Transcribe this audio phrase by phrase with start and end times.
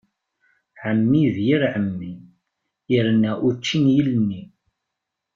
[0.83, 2.13] Ɛemmi d yir ɛemmi,
[2.97, 4.43] irna učči n yilni.